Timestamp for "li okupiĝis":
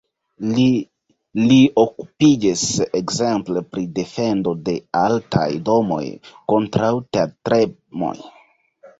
1.49-2.63